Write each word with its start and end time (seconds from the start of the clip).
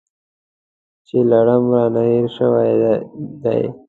چې 1.07 1.17
لړم 1.31 1.63
رانه 1.75 2.01
هېر 2.09 2.25
شوی 2.37 2.71
دی. 3.43 3.61